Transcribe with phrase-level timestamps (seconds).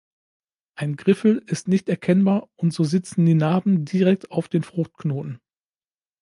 [0.73, 5.39] Ein Griffel ist nicht erkennbar und so sitzen die Narben direkt auf den Fruchtknoten.